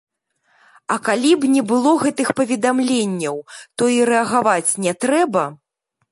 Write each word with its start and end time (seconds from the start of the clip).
А 0.93 0.95
калі 1.07 1.33
б 1.41 1.49
не 1.55 1.61
было 1.71 1.91
гэтых 2.03 2.31
паведамленняў, 2.39 3.37
то 3.81 3.89
і 3.97 3.99
рэагаваць 4.11 4.71
не 4.87 4.93
трэба? 5.05 5.43